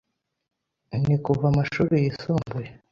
[0.97, 2.67] Nzi kuva amashuri yisumbuye.